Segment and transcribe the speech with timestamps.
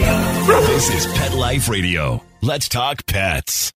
[0.00, 2.22] This is Pet Life Radio.
[2.40, 3.70] Let's talk pets.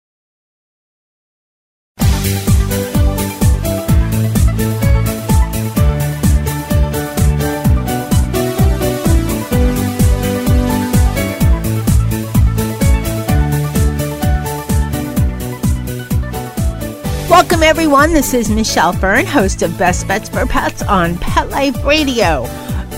[17.28, 18.12] Welcome, everyone.
[18.12, 22.46] This is Michelle Fern, host of Best Bets for Pets on Pet Life Radio.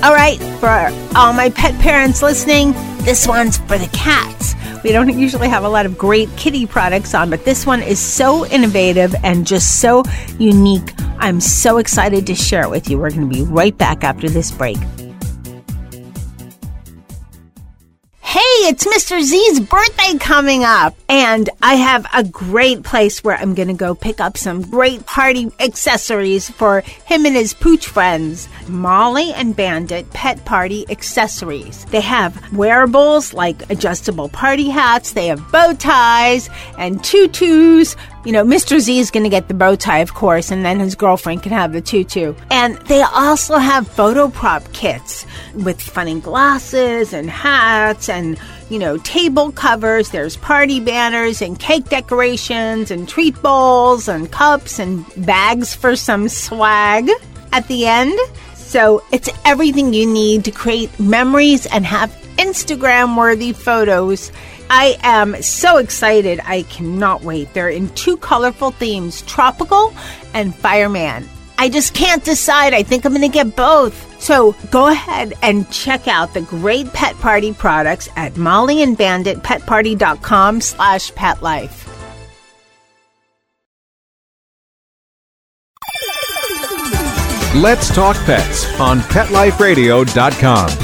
[0.03, 4.54] All right, for all my pet parents listening, this one's for the cats.
[4.82, 7.99] We don't usually have a lot of great kitty products on, but this one is
[7.99, 10.04] so innovative and just so
[10.39, 10.95] unique.
[11.18, 12.98] I'm so excited to share it with you.
[12.98, 14.79] We're going to be right back after this break.
[18.67, 19.21] It's Mr.
[19.21, 23.95] Z's birthday coming up, and I have a great place where I'm going to go
[23.95, 28.49] pick up some great party accessories for him and his pooch friends.
[28.67, 31.85] Molly and Bandit Pet Party Accessories.
[31.87, 36.48] They have wearables like adjustable party hats, they have bow ties
[36.79, 37.97] and tutus.
[38.25, 38.80] You know, Mr.
[38.80, 41.53] Z is going to get the bow tie, of course, and then his girlfriend can
[41.53, 42.34] have the tutu.
[42.50, 48.97] And they also have photo prop kits with funny glasses and hats and, you know,
[48.98, 50.08] table covers.
[50.08, 56.30] There's party banners and cake decorations and treat bowls and cups and bags for some
[56.30, 57.11] swag
[57.52, 58.19] at the end.
[58.55, 64.33] So it's everything you need to create memories and have Instagram worthy photos.
[64.77, 66.41] I am so excited.
[66.44, 67.55] I cannot wait.
[67.55, 69.94] They're in two colorful themes tropical
[70.34, 71.28] and fireman.
[71.58, 72.75] I just can't decide.
[72.75, 74.20] I think I'm going to get both.
[74.20, 81.83] So go ahead and check out the great pet party products at mollyandbanditpetparty.com slash petlife.
[87.55, 90.84] Let's Talk Pets on PetLifeRadio.com.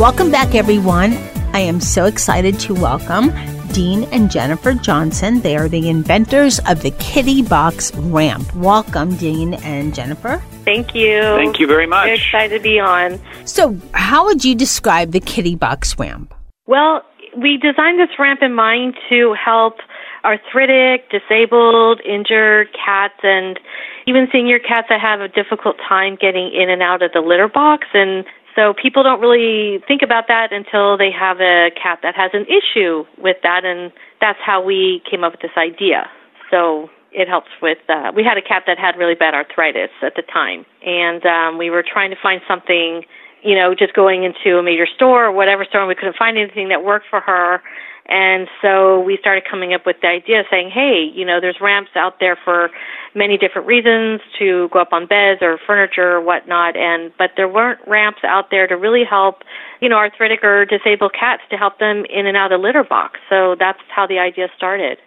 [0.00, 1.12] Welcome back, everyone.
[1.52, 3.34] I am so excited to welcome
[3.72, 5.42] Dean and Jennifer Johnson.
[5.42, 8.50] They are the inventors of the Kitty Box Ramp.
[8.56, 10.42] Welcome, Dean and Jennifer.
[10.64, 11.20] Thank you.
[11.20, 12.06] Thank you very much.
[12.06, 13.20] Very excited to be on.
[13.44, 16.32] So, how would you describe the Kitty Box Ramp?
[16.64, 17.02] Well,
[17.36, 19.80] we designed this ramp in mind to help
[20.24, 23.60] arthritic, disabled, injured cats, and
[24.06, 27.48] even senior cats that have a difficult time getting in and out of the litter
[27.48, 27.86] box.
[27.92, 28.24] And
[28.56, 32.46] so people don't really think about that until they have a cat that has an
[32.46, 36.10] issue with that, and that's how we came up with this idea.
[36.50, 37.78] So it helps with.
[37.88, 41.58] Uh, we had a cat that had really bad arthritis at the time, and um,
[41.58, 43.04] we were trying to find something.
[43.42, 46.36] You know, just going into a major store or whatever store, and we couldn't find
[46.36, 47.62] anything that worked for her.
[48.10, 51.92] And so we started coming up with the idea saying, hey, you know, there's ramps
[51.94, 52.70] out there for
[53.14, 57.48] many different reasons to go up on beds or furniture or whatnot, and but there
[57.48, 59.42] weren't ramps out there to really help,
[59.80, 62.82] you know, arthritic or disabled cats to help them in and out of the litter
[62.82, 63.20] box.
[63.28, 64.98] So that's how the idea started.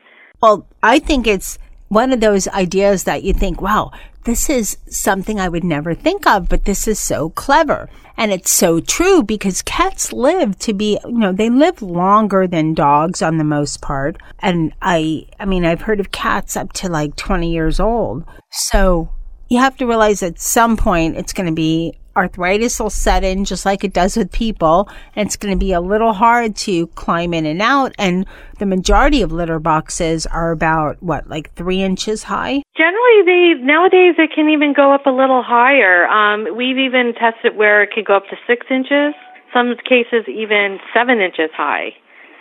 [0.42, 1.60] Well, I think it's
[1.90, 3.92] one of those ideas that you think, wow,
[4.24, 7.90] this is something I would never think of, but this is so clever.
[8.16, 12.74] And it's so true because cats live to be, you know, they live longer than
[12.74, 14.18] dogs on the most part.
[14.40, 18.24] And I, I mean, I've heard of cats up to like 20 years old.
[18.52, 19.10] So
[19.50, 23.46] you have to realize at some point it's going to be arthritis will set in
[23.46, 26.88] just like it does with people and it's going to be a little hard to
[26.88, 28.26] climb in and out and
[28.60, 34.16] the majority of litter boxes are about what like three inches high Generally, they nowadays
[34.18, 36.08] it can even go up a little higher.
[36.08, 39.14] Um, we've even tested where it could go up to six inches.
[39.54, 41.94] Some cases even seven inches high.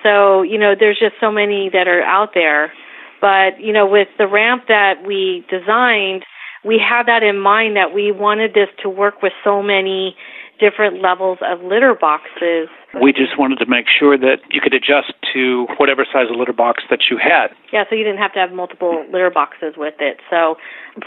[0.02, 2.72] So you know, there's just so many that are out there.
[3.20, 6.24] But you know, with the ramp that we designed,
[6.64, 10.16] we had that in mind that we wanted this to work with so many
[10.62, 12.68] different levels of litter boxes.
[13.02, 16.52] We just wanted to make sure that you could adjust to whatever size of litter
[16.52, 17.48] box that you had.
[17.72, 20.18] Yeah, so you didn't have to have multiple litter boxes with it.
[20.30, 20.56] So,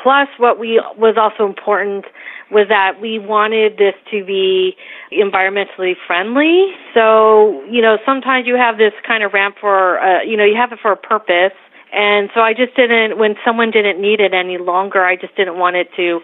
[0.03, 2.05] plus what we was also important
[2.51, 4.75] was that we wanted this to be
[5.13, 6.73] environmentally friendly.
[6.93, 10.55] So, you know, sometimes you have this kind of ramp for, uh, you know, you
[10.55, 11.55] have it for a purpose.
[11.95, 15.57] And so I just didn't, when someone didn't need it any longer, I just didn't
[15.57, 16.19] want it to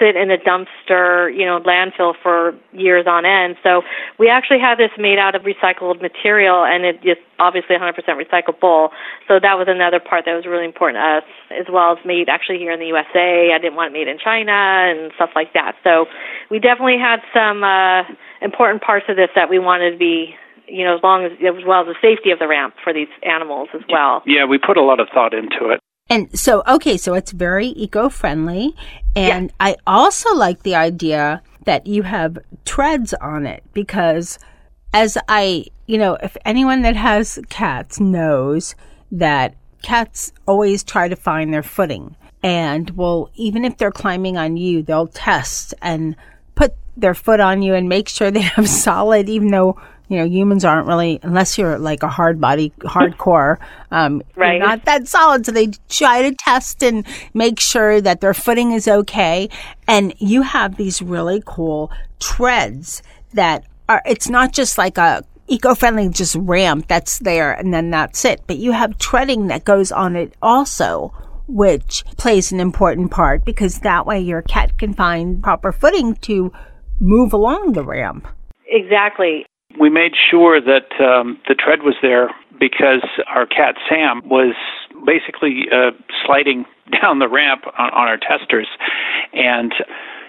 [0.00, 3.56] sit in a dumpster, you know, landfill for years on end.
[3.62, 3.82] So
[4.18, 8.90] we actually had this made out of recycled material and it is obviously 100% recyclable.
[9.28, 12.30] So that was another part that was really important to us, as well as made
[12.30, 13.52] actually here in the USA.
[13.52, 15.76] I didn't want it made in China and stuff like that.
[15.84, 16.06] So
[16.50, 18.04] we definitely had some uh,
[18.40, 20.34] important parts of this that we wanted to be
[20.70, 23.08] you know, as long as as well as the safety of the ramp for these
[23.22, 24.22] animals as well.
[24.26, 25.80] Yeah, we put a lot of thought into it.
[26.08, 28.74] And so, okay, so it's very eco friendly.
[29.14, 34.38] And I also like the idea that you have treads on it because
[34.92, 38.74] as I, you know, if anyone that has cats knows
[39.12, 44.56] that cats always try to find their footing and will, even if they're climbing on
[44.56, 46.16] you, they'll test and
[46.56, 50.24] put their foot on you and make sure they have solid, even though you know
[50.26, 53.56] humans aren't really unless you're like a hard body hardcore
[53.90, 54.58] um Right.
[54.60, 58.86] not that solid so they try to test and make sure that their footing is
[58.86, 59.48] okay
[59.88, 63.02] and you have these really cool treads
[63.32, 68.24] that are it's not just like a eco-friendly just ramp that's there and then that's
[68.24, 71.12] it but you have treading that goes on it also
[71.46, 76.52] which plays an important part because that way your cat can find proper footing to
[77.00, 78.26] move along the ramp
[78.72, 79.44] Exactly.
[79.78, 84.54] We made sure that um, the tread was there because our cat Sam was
[85.06, 85.92] basically uh,
[86.24, 86.66] sliding
[87.02, 88.68] down the ramp on, on our testers,
[89.32, 89.72] and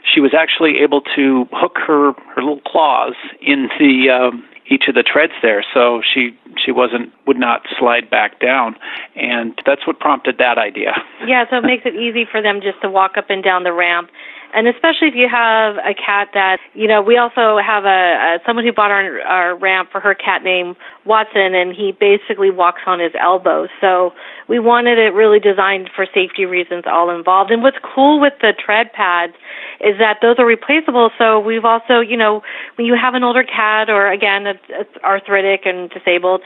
[0.04, 4.96] she was actually able to hook her her little claws in the um, each of
[4.96, 8.76] the treads there, so she she wasn't would not slide back down,
[9.16, 10.94] and that's what prompted that idea.
[11.28, 13.74] Yeah, so it makes it easy for them just to walk up and down the
[13.74, 14.10] ramp.
[14.54, 18.40] And especially if you have a cat that, you know, we also have a, a
[18.46, 20.76] someone who bought our, our ramp for her cat named
[21.06, 23.70] Watson, and he basically walks on his elbows.
[23.80, 24.12] So
[24.48, 27.52] we wanted it really designed for safety reasons, all involved.
[27.52, 29.34] And what's cool with the tread pads
[29.80, 31.10] is that those are replaceable.
[31.18, 32.44] So we've also, you know,
[32.76, 36.42] when you have an older cat or again, it's arthritic and disabled,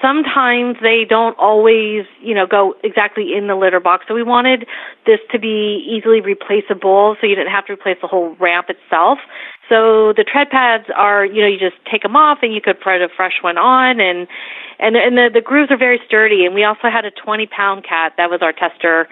[0.00, 4.06] sometimes they don't always, you know, go exactly in the litter box.
[4.08, 4.66] So we wanted
[5.06, 9.18] this to be easily replaceable so you didn't have to replace the whole ramp itself.
[9.68, 12.80] So the tread pads are, you know, you just take them off and you could
[12.80, 14.26] put a fresh one on and
[14.78, 17.84] and and the the grooves are very sturdy and we also had a 20 pound
[17.84, 19.08] cat that was our tester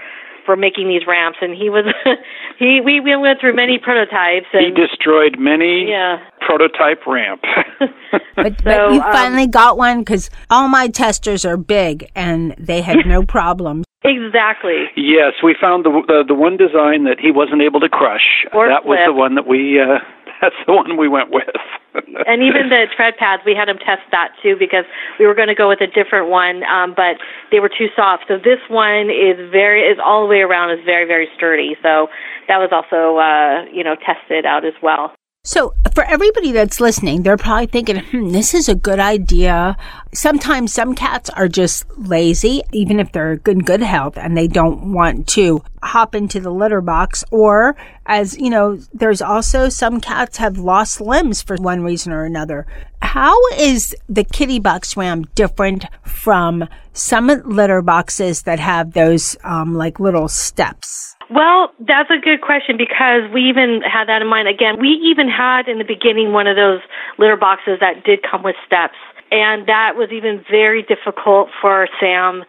[0.48, 1.84] for making these ramps and he was
[2.58, 7.44] he we we went through many prototypes He destroyed many yeah prototype ramps.
[8.34, 12.80] But, but you um, finally got one because all my testers are big and they
[12.80, 13.84] had no problems.
[14.04, 18.46] exactly Yes, we found the, the the one design that he wasn't able to crush.
[18.54, 19.78] Or that was the one that we.
[19.78, 19.98] Uh,
[20.40, 21.48] that's the one we went with.
[22.26, 24.84] and even the tread pads, we had them test that too because
[25.18, 27.16] we were going to go with a different one, um, but
[27.50, 28.24] they were too soft.
[28.28, 31.76] So this one is very is all the way around is very very sturdy.
[31.82, 32.08] So
[32.46, 35.12] that was also uh, you know tested out as well.
[35.44, 39.76] So, for everybody that's listening, they're probably thinking, hmm, this is a good idea.
[40.12, 44.92] Sometimes some cats are just lazy, even if they're in good health and they don't
[44.92, 47.24] want to hop into the litter box.
[47.30, 47.76] Or,
[48.06, 52.66] as you know, there's also some cats have lost limbs for one reason or another.
[53.02, 59.74] How is the kitty box ram different from some litter boxes that have those um,
[59.74, 61.14] like little steps?
[61.30, 64.48] Well, that's a good question because we even had that in mind.
[64.48, 66.80] Again, we even had in the beginning one of those
[67.18, 68.96] litter boxes that did come with steps,
[69.30, 72.44] and that was even very difficult for Sam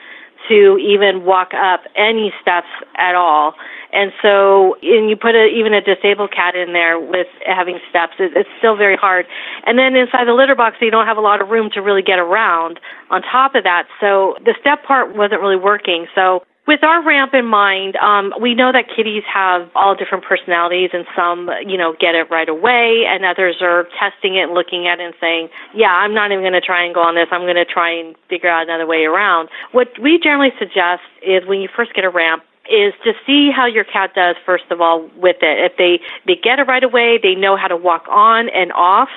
[0.47, 3.53] to even walk up any steps at all.
[3.91, 8.13] And so, and you put a, even a disabled cat in there with having steps,
[8.19, 9.25] it, it's still very hard.
[9.65, 12.01] And then inside the litter box, you don't have a lot of room to really
[12.01, 12.79] get around
[13.09, 13.87] on top of that.
[13.99, 16.07] So the step part wasn't really working.
[16.15, 20.91] So with our ramp in mind, um, we know that kitties have all different personalities,
[20.93, 24.86] and some, you know, get it right away, and others are testing it and looking
[24.86, 27.27] at it and saying, "Yeah, I'm not even going to try and go on this.
[27.32, 31.43] I'm going to try and figure out another way around." What we generally suggest is
[31.48, 34.79] when you first get a ramp, is to see how your cat does first of
[34.79, 35.72] all with it.
[35.72, 39.10] If they they get it right away, they know how to walk on and off.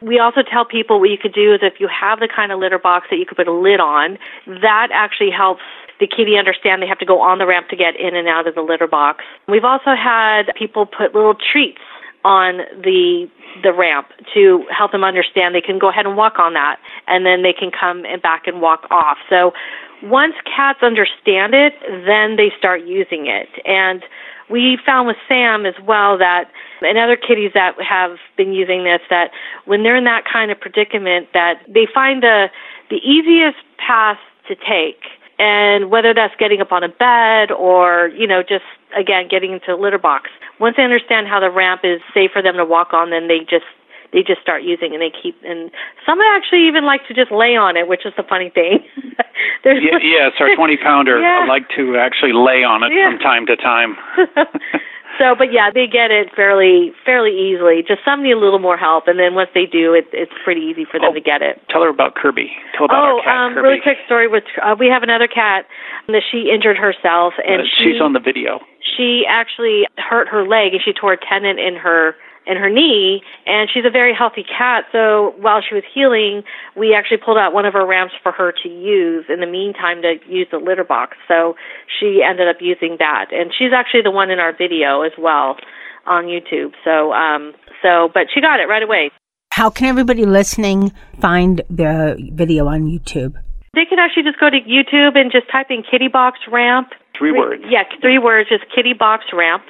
[0.00, 2.60] We also tell people what you could do is if you have the kind of
[2.60, 5.62] litter box that you could put a lid on, that actually helps
[6.02, 8.48] the kitty understand they have to go on the ramp to get in and out
[8.48, 9.22] of the litter box.
[9.46, 11.78] We've also had people put little treats
[12.24, 13.30] on the
[13.62, 17.24] the ramp to help them understand they can go ahead and walk on that and
[17.24, 19.18] then they can come and back and walk off.
[19.28, 19.52] So
[20.02, 21.74] once cats understand it,
[22.06, 23.48] then they start using it.
[23.66, 24.02] And
[24.50, 29.00] we found with Sam as well that and other kitties that have been using this
[29.10, 29.30] that
[29.66, 32.48] when they're in that kind of predicament that they find the
[32.90, 34.18] the easiest path
[34.48, 34.98] to take
[35.42, 38.64] and whether that's getting up on a bed or you know just
[38.96, 40.30] again getting into a litter box
[40.60, 43.40] once they understand how the ramp is safe for them to walk on then they
[43.40, 43.66] just
[44.12, 45.70] they just start using and they keep and
[46.06, 48.78] some actually even like to just lay on it which is the funny thing
[49.64, 51.44] There's Ye- yes, our 20 pounder Yeah.
[51.48, 53.10] like to actually lay on it Yeah.
[53.10, 53.96] from time to time.
[55.22, 57.84] So, but yeah, they get it fairly fairly easily.
[57.86, 60.60] Just some need a little more help, and then once they do, it, it's pretty
[60.62, 61.62] easy for them Oh, to get it.
[61.70, 62.50] Tell her about Kirby.
[62.76, 63.62] Tell about oh, our cat um, Kirby.
[63.68, 65.66] really quick story with uh, we have another cat
[66.08, 68.58] that she injured herself, and Uh, she, she's on the video.
[68.98, 73.22] she actually hurt her leg and she tore a tendon in her in her knee
[73.46, 76.42] and she's a very healthy cat so while she was healing
[76.76, 80.02] we actually pulled out one of her ramps for her to use in the meantime
[80.02, 81.54] to use the litter box so
[82.00, 85.56] she ended up using that and she's actually the one in our video as well
[86.06, 89.10] on YouTube so um so but she got it right away
[89.52, 93.34] How can everybody listening find the video on YouTube?
[93.74, 97.32] they can actually just go to YouTube and just type in kitty box ramp Three
[97.32, 97.62] words.
[97.68, 99.62] Yeah, three words, just kitty box ramp.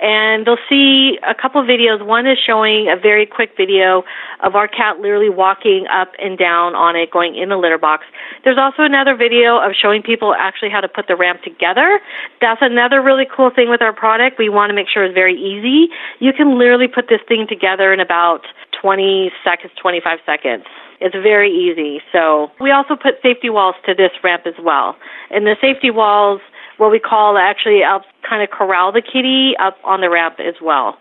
[0.00, 2.04] And they'll see a couple videos.
[2.04, 4.04] One is showing a very quick video
[4.42, 8.04] of our cat literally walking up and down on it, going in the litter box.
[8.44, 12.00] There's also another video of showing people actually how to put the ramp together.
[12.40, 14.38] That's another really cool thing with our product.
[14.38, 15.92] We want to make sure it's very easy.
[16.20, 18.46] You can literally put this thing together in about
[18.80, 20.64] 20 seconds, 25 seconds.
[21.00, 22.00] It's very easy.
[22.12, 24.96] So we also put safety walls to this ramp as well.
[25.30, 26.40] And the safety walls,
[26.78, 30.54] what we call actually helps kind of corral the kitty up on the ramp as
[30.62, 30.96] well.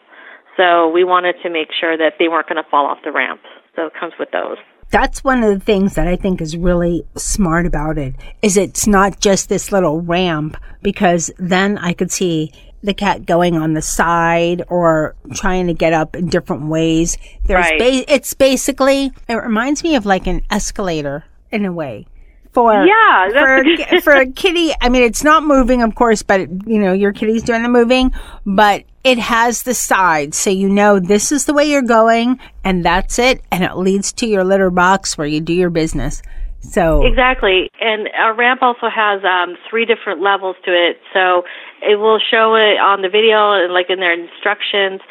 [0.58, 3.42] So we wanted to make sure that they weren't going to fall off the ramp.
[3.76, 4.58] So it comes with those.
[4.90, 8.88] That's one of the things that I think is really smart about it is it's
[8.88, 13.82] not just this little ramp because then I could see the cat going on the
[13.82, 17.18] side or trying to get up in different ways.
[17.46, 17.80] There's Right.
[17.80, 22.08] ba- it's basically it reminds me of like an escalator in a way.
[22.58, 25.94] For Yeah, for a a, good- for a kitty, I mean it's not moving of
[25.94, 28.12] course, but it, you know your kitty's doing the moving,
[28.48, 32.84] but it has the sides so you know this is the way you're going and
[32.84, 36.24] that's it and it leads to your litter box where you do your business.
[36.62, 37.70] So Exactly.
[37.80, 41.00] And our ramp also has um, three different levels to it.
[41.14, 41.44] So
[41.84, 45.02] it will show it on the video and like in their instructions.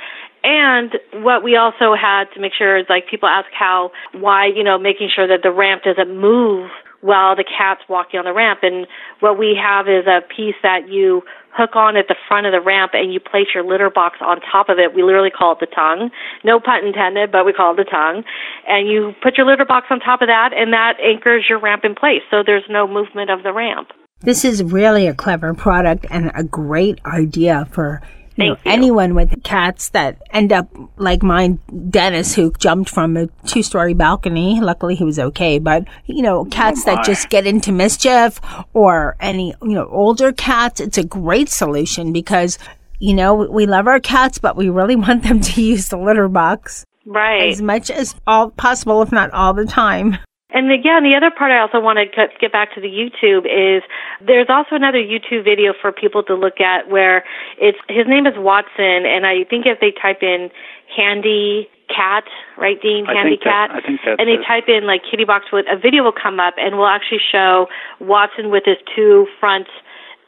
[0.42, 4.64] And what we also had to make sure is like people ask how, why, you
[4.64, 6.70] know, making sure that the ramp doesn't move
[7.06, 8.60] while the cat's walking on the ramp.
[8.62, 8.86] And
[9.20, 11.22] what we have is a piece that you
[11.54, 14.40] hook on at the front of the ramp and you place your litter box on
[14.42, 14.92] top of it.
[14.92, 16.10] We literally call it the tongue.
[16.44, 18.24] No pun intended, but we call it the tongue.
[18.66, 21.84] And you put your litter box on top of that and that anchors your ramp
[21.84, 22.26] in place.
[22.30, 23.88] So there's no movement of the ramp.
[24.20, 28.02] This is really a clever product and a great idea for
[28.36, 28.70] you know, you.
[28.70, 31.58] anyone with cats that end up like mine,
[31.90, 34.60] Dennis, who jumped from a two story balcony.
[34.60, 35.58] Luckily, he was okay.
[35.58, 38.40] But, you know, oh cats that just get into mischief
[38.72, 42.58] or any, you know, older cats, it's a great solution because,
[42.98, 46.28] you know, we love our cats, but we really want them to use the litter
[46.28, 47.52] box Right.
[47.52, 50.18] as much as all possible, if not all the time.
[50.56, 53.82] And again, the other part I also want to get- back to the YouTube is
[54.22, 57.24] there's also another YouTube video for people to look at where
[57.58, 60.50] it's his name is Watson, and I think if they type in
[60.96, 62.24] handy cat,
[62.56, 64.44] right, Dean, handy think that- cat, I think that's and they it.
[64.46, 67.68] type in like kitty box with a video will come up, and we'll actually show
[68.00, 69.68] Watson with his two front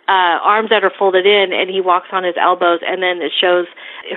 [0.09, 3.33] uh, arms that are folded in, and he walks on his elbows, and then it
[3.39, 3.67] shows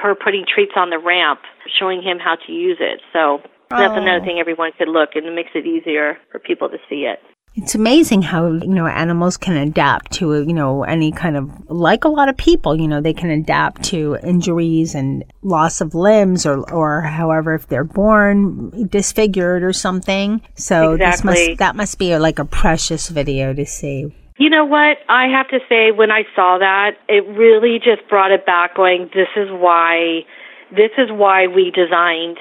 [0.02, 3.02] her putting treats on the ramp, showing him how to use it.
[3.14, 3.42] So
[3.72, 4.02] that's Oh.
[4.02, 7.20] another thing everyone could look, and it makes it easier for people to see it.
[7.56, 12.06] It's amazing how, you know, animals can adapt to, you know, any kind of, like
[12.06, 16.46] a lot of people, you know, they can adapt to injuries and loss of limbs
[16.46, 20.42] or, or however, if they're born disfigured or something.
[20.56, 24.16] So this must, that must be like a precious video to see.
[24.38, 24.98] You know what?
[25.10, 28.76] I have to say, when I saw that, it really just brought it back.
[28.78, 30.22] Going, this is why,
[30.72, 32.38] this is why we designed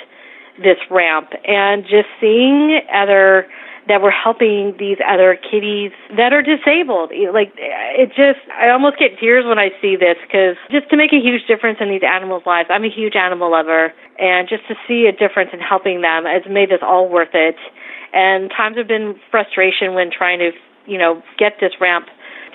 [0.62, 3.46] this ramp, and just seeing other
[3.88, 7.10] that we're helping these other kitties that are disabled.
[7.34, 11.12] Like it just, I almost get tears when I see this because just to make
[11.12, 12.68] a huge difference in these animals' lives.
[12.70, 16.46] I'm a huge animal lover, and just to see a difference in helping them has
[16.48, 17.56] made this all worth it.
[18.12, 20.50] And times have been frustration when trying to,
[20.86, 22.06] you know, get this ramp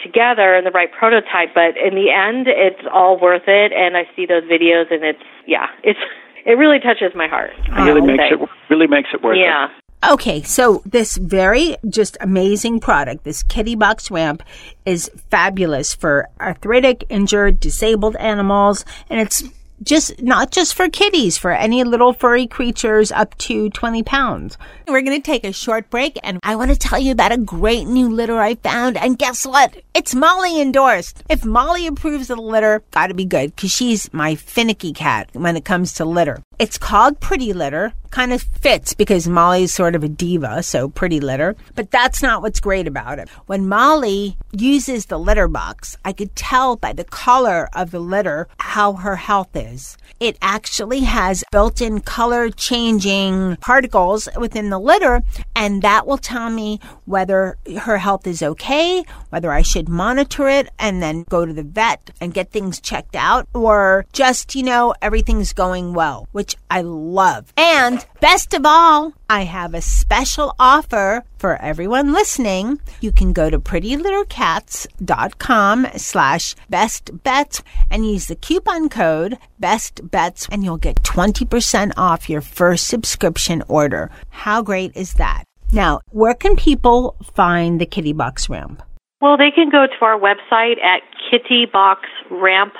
[0.04, 1.52] together and the right prototype.
[1.56, 3.72] But in the end, it's all worth it.
[3.74, 6.00] And I see those videos, and it's yeah, it's
[6.46, 7.52] it really touches my heart.
[7.66, 8.36] It really makes say.
[8.36, 9.66] it really makes it worth Yeah.
[9.66, 9.72] it.
[9.72, 10.12] Yeah.
[10.14, 14.44] Okay, so this very just amazing product, this kitty box ramp,
[14.86, 19.44] is fabulous for arthritic, injured, disabled animals, and it's
[19.84, 24.58] just not just for kitties, for any little furry creatures up to 20 pounds.
[24.88, 27.38] We're going to take a short break, and I want to tell you about a
[27.38, 28.98] great new litter I found.
[28.98, 29.76] And guess what?
[29.94, 31.24] It's Molly endorsed.
[31.30, 35.56] If Molly approves of the litter, gotta be good, because she's my finicky cat when
[35.56, 36.42] it comes to litter.
[36.60, 37.94] It's called Pretty Litter.
[38.12, 41.56] Kind of fits because Molly's sort of a diva, so pretty litter.
[41.76, 43.30] But that's not what's great about it.
[43.46, 48.48] When Molly uses the litter box, I could tell by the color of the litter
[48.60, 49.98] how her health is.
[50.20, 55.24] It actually has built in color changing particles within the litter,
[55.56, 60.70] and that will tell me whether her health is okay, whether I should monitor it
[60.80, 64.94] and then go to the vet and get things checked out, or just, you know,
[65.02, 67.54] everything's going well, which I love.
[67.58, 72.80] And best of all, I have a special offer for everyone listening.
[73.02, 80.48] You can go to prettylittercats.com slash best bets and use the coupon code best bets
[80.52, 84.10] and you'll get 20% off your first subscription order.
[84.30, 85.44] How great is that?
[85.72, 88.82] Now, where can people find the Kitty Box Ramp?
[89.22, 92.72] Well, they can go to our website at kittyboxramp.com,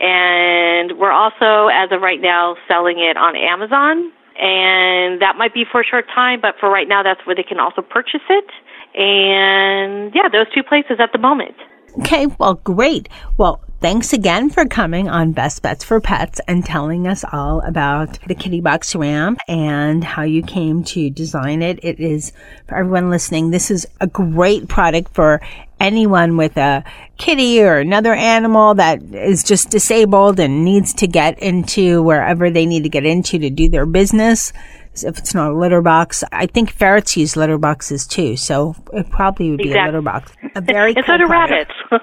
[0.00, 4.12] and we're also, as of right now, selling it on Amazon.
[4.38, 7.42] And that might be for a short time, but for right now, that's where they
[7.42, 8.50] can also purchase it.
[8.94, 11.54] And yeah, those two places at the moment.
[11.98, 13.10] Okay, well, great.
[13.36, 18.18] Well, thanks again for coming on Best Bets for Pets and telling us all about
[18.26, 21.78] the Kitty Box Ramp and how you came to design it.
[21.82, 22.32] It is,
[22.66, 25.42] for everyone listening, this is a great product for
[25.82, 26.84] anyone with a
[27.18, 32.64] kitty or another animal that is just disabled and needs to get into wherever they
[32.66, 34.52] need to get into to do their business
[34.94, 36.22] if it's not a litter box.
[36.32, 39.82] I think ferrets use litter boxes too, so it probably would be Exactly.
[39.82, 40.32] a litter box.
[40.54, 41.70] A very and cool so do rabbits.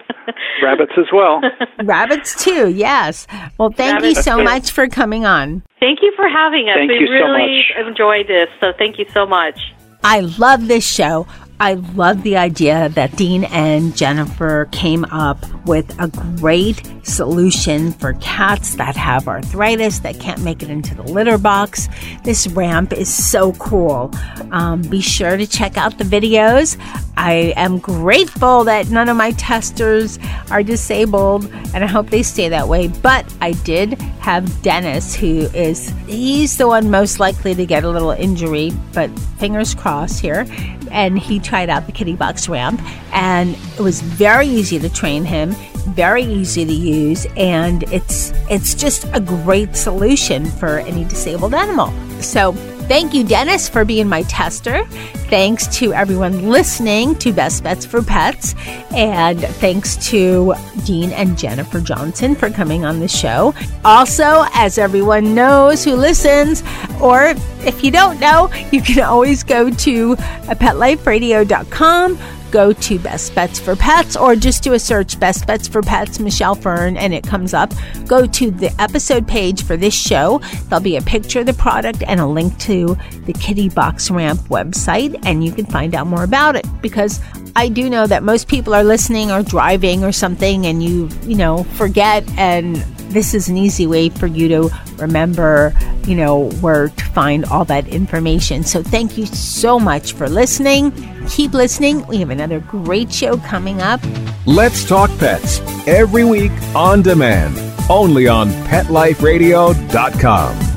[0.63, 1.41] Rabbits as well.
[1.83, 3.27] Rabbits too, yes.
[3.57, 4.43] Well, thank you so too.
[4.43, 5.63] much for coming on.
[5.79, 6.75] thank you for having us.
[6.77, 7.87] Thank we you so really much.
[7.87, 9.59] enjoyed this, so thank you so much.
[10.03, 11.27] I love this show.
[11.61, 18.13] I love the idea that Dean and Jennifer came up with a great solution for
[18.13, 21.89] cats that have arthritis that can't make it into the litter box.
[22.23, 24.09] This ramp is so cool.
[24.51, 26.77] Um, be sure to check out the videos.
[27.17, 30.17] I am grateful that none of my testers
[30.51, 32.87] are disabled, and I hope they stay that way.
[32.87, 37.89] But I did have Dennis, who is he's the one most likely to get a
[37.89, 40.45] little injury, but fingers crossed here.
[40.91, 42.81] And he tried out the kitty box ramp,
[43.13, 45.51] and it was very easy to train him,
[45.93, 51.91] very easy to use, and it's it's just a great solution for any disabled animal.
[52.21, 52.53] So
[52.89, 54.83] Thank you, Dennis, for being my tester.
[55.29, 58.55] Thanks to everyone listening to Best Bets for Pets.
[58.95, 63.53] And thanks to Dean and Jennifer Johnson for coming on the show.
[63.85, 66.63] Also, as everyone knows who listens,
[66.99, 72.17] or if you don't know, you can always go to petliferadio.com
[72.51, 76.19] go to Best Bets for Pets or just do a search Best Bets for Pets
[76.19, 77.73] Michelle Fern and it comes up.
[78.07, 80.39] Go to the episode page for this show.
[80.67, 84.39] There'll be a picture of the product and a link to the Kitty Box Ramp
[84.49, 87.21] website and you can find out more about it because
[87.55, 91.35] I do know that most people are listening or driving or something and you, you
[91.35, 95.73] know, forget and this is an easy way for you to remember,
[96.05, 98.63] you know, where to find all that information.
[98.63, 100.91] So thank you so much for listening.
[101.27, 102.05] Keep listening.
[102.07, 103.99] We have another great show coming up.
[104.45, 107.57] Let's Talk Pets every week on demand,
[107.89, 110.68] only on PetLifeRadio.com.